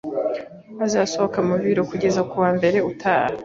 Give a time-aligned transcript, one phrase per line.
[0.85, 3.29] azasohoka mu biro kugeza kuwa mbere utaha.